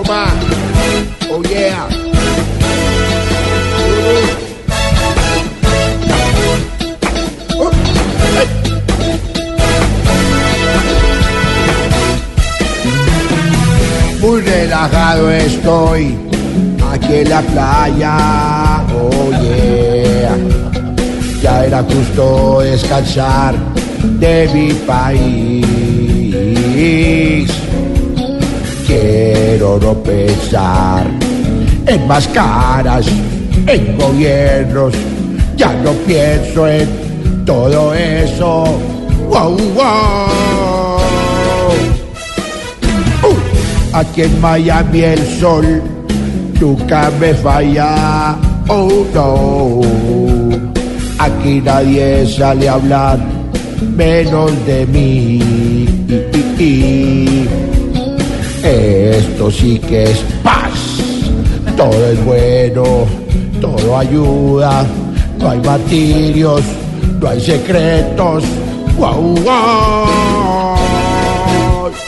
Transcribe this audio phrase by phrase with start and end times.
[0.00, 0.04] Oh!
[1.28, 1.74] Oh, hey.
[14.20, 16.16] Muy relajado estoy
[16.92, 20.38] aquí en la playa, oh yeah.
[21.42, 23.56] Ya era justo descansar
[24.20, 25.88] de mi país.
[29.94, 31.06] Pensar
[31.86, 33.06] en más caras,
[33.66, 34.92] en gobiernos.
[35.56, 38.64] Ya no pienso en todo eso.
[39.28, 40.98] Wow, wow.
[43.22, 43.36] Uh,
[43.94, 45.82] aquí en Miami el sol
[46.60, 48.36] nunca me falla.
[48.68, 49.80] Oh no.
[51.18, 53.18] Aquí nadie sale a hablar
[53.96, 55.38] menos de mí.
[59.48, 60.72] Esto sí que es paz.
[61.74, 63.06] Todo es bueno,
[63.62, 64.84] todo ayuda.
[65.38, 66.60] No hay martirios,
[67.18, 68.44] no hay secretos.
[68.98, 69.36] Wow.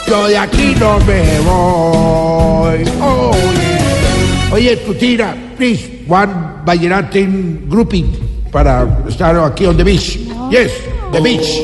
[0.07, 2.85] Yo de aquí no me voy.
[3.01, 4.51] Oh, yeah.
[4.53, 6.31] Oye, tu tira, please, one
[6.67, 8.13] vallenatin grouping
[8.53, 10.19] para estar aquí on the beach.
[10.51, 10.73] Yes,
[11.11, 11.63] the beach.